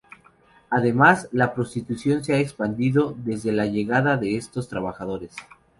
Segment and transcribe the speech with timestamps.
[0.71, 5.35] Además, la prostitución se ha expandido desde la llegada de estos trabajadores.